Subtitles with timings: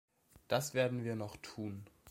[0.47, 1.85] Das werden wir noch tun.